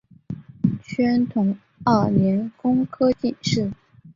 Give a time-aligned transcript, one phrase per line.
[0.81, 1.55] 宣统
[1.85, 3.71] 二年工科进士。